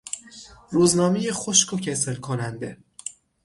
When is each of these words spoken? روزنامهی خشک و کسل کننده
روزنامهی 0.71 1.31
خشک 1.31 1.73
و 1.73 1.77
کسل 1.79 2.15
کننده 2.15 2.77